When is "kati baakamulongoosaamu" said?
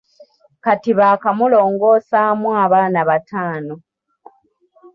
0.63-2.47